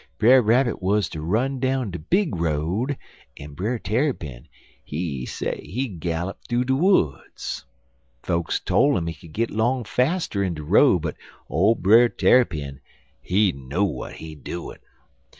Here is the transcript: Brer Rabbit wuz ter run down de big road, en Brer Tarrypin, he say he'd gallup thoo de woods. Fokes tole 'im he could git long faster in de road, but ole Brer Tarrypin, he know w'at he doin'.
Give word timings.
Brer 0.17 0.41
Rabbit 0.41 0.81
wuz 0.81 1.01
ter 1.07 1.21
run 1.21 1.59
down 1.59 1.91
de 1.91 1.99
big 1.99 2.35
road, 2.35 2.97
en 3.37 3.53
Brer 3.53 3.77
Tarrypin, 3.77 4.47
he 4.83 5.27
say 5.27 5.61
he'd 5.63 5.99
gallup 5.99 6.39
thoo 6.49 6.63
de 6.63 6.73
woods. 6.75 7.65
Fokes 8.23 8.59
tole 8.59 8.97
'im 8.97 9.05
he 9.05 9.13
could 9.13 9.31
git 9.33 9.51
long 9.51 9.83
faster 9.83 10.43
in 10.43 10.55
de 10.55 10.63
road, 10.63 11.03
but 11.03 11.17
ole 11.51 11.75
Brer 11.75 12.09
Tarrypin, 12.09 12.81
he 13.21 13.51
know 13.51 13.85
w'at 13.85 14.15
he 14.15 14.33
doin'. 14.33 14.79